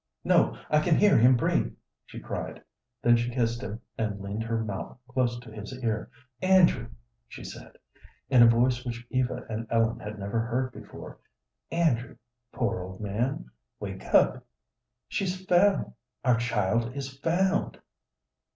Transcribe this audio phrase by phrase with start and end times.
[0.23, 1.75] "No, I can hear him breathe,"
[2.07, 2.63] she cried.
[3.03, 6.09] Then she kissed him, and leaned her mouth close to his ear.
[6.41, 6.87] "Andrew!"
[7.27, 7.77] she said,
[8.27, 11.19] in a voice which Eva and Ellen had never heard before.
[11.69, 12.15] "Andrew,
[12.51, 14.43] poor old man, wake up;
[15.07, 15.93] she's found!
[16.25, 17.77] Our child is found!"